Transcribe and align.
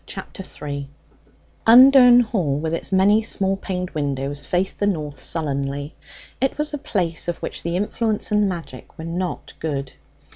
Chapter 0.07 0.41
3 0.41 0.87
Undern 1.67 2.21
Hall, 2.21 2.57
with 2.57 2.73
its 2.73 2.91
many 2.91 3.21
small 3.21 3.55
paned 3.55 3.91
windows, 3.91 4.47
faced 4.47 4.79
the 4.79 4.87
north 4.87 5.19
sullenly. 5.19 5.93
It 6.41 6.57
was 6.57 6.73
a 6.73 6.79
place 6.79 7.27
of 7.27 7.37
which 7.37 7.61
the 7.61 7.75
influence 7.75 8.31
and 8.31 8.49
magic 8.49 8.97
were 8.97 9.05
not 9.05 9.53
good. 9.59 9.93